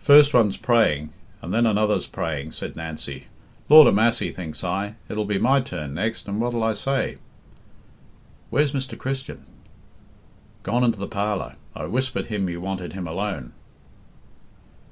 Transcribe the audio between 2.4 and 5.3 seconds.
said Nancy. "Lord a massy, thinks I, it'll